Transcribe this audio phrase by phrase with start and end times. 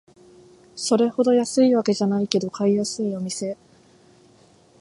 [0.75, 3.55] それほど安いわけじゃないけど買いやすいお店